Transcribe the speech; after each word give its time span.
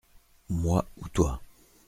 Moi 0.49 0.83
ou 0.97 1.07
toi. 1.09 1.39